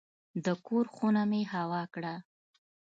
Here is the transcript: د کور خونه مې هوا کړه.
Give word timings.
د 0.45 0.47
کور 0.65 0.85
خونه 0.95 1.21
مې 1.29 1.41
هوا 1.53 1.83
کړه. 1.93 2.15